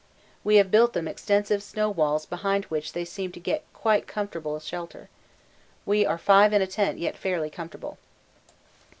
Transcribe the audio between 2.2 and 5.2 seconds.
behind which they seem to get quite comfortable shelter.